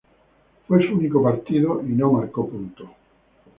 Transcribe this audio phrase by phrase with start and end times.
[0.67, 2.89] Fue su único partido y no marcó puntos.